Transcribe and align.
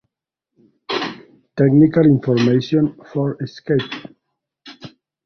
Technical 1.55 2.07
Información 2.07 2.97
Ford 3.13 3.35
Escape 3.39 3.85